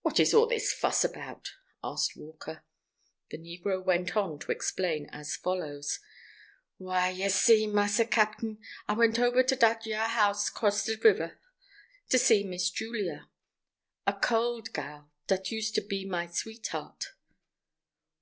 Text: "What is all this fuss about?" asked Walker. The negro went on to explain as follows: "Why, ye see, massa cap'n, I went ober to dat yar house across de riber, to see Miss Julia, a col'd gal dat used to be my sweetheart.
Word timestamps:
"What 0.00 0.18
is 0.18 0.32
all 0.32 0.46
this 0.46 0.72
fuss 0.72 1.04
about?" 1.04 1.50
asked 1.84 2.16
Walker. 2.16 2.64
The 3.30 3.36
negro 3.36 3.84
went 3.84 4.16
on 4.16 4.38
to 4.38 4.50
explain 4.50 5.10
as 5.12 5.36
follows: 5.36 6.00
"Why, 6.78 7.10
ye 7.10 7.28
see, 7.28 7.66
massa 7.66 8.06
cap'n, 8.06 8.60
I 8.88 8.94
went 8.94 9.18
ober 9.18 9.42
to 9.42 9.56
dat 9.56 9.84
yar 9.84 10.08
house 10.08 10.48
across 10.48 10.86
de 10.86 10.96
riber, 10.96 11.36
to 12.08 12.18
see 12.18 12.44
Miss 12.44 12.70
Julia, 12.70 13.28
a 14.06 14.14
col'd 14.14 14.72
gal 14.72 15.10
dat 15.26 15.50
used 15.50 15.74
to 15.74 15.82
be 15.82 16.06
my 16.06 16.28
sweetheart. 16.28 17.12